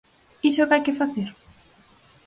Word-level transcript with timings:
¿Iso 0.49 0.59
é 0.61 0.63
o 0.63 0.69
que 0.69 0.75
hai 0.75 0.83
que 0.85 0.99
facer? 1.01 1.29